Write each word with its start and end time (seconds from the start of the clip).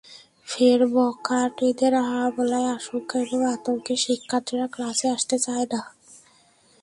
ফের 0.47 0.79
বখাটেদের 0.93 1.93
হামলার 2.09 2.65
আশঙ্কা 2.77 3.15
এবং 3.19 3.39
আতঙ্কে 3.53 3.93
শিক্ষার্থীরা 3.97 4.67
ক্লাসে 4.67 5.07
আসতে 5.09 5.35
চায় 5.39 5.65
না। 5.73 5.81